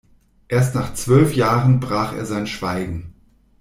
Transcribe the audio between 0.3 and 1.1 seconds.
Erst nach